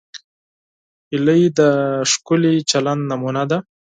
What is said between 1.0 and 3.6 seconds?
هیلۍ د ښکلي چلند نمونه ده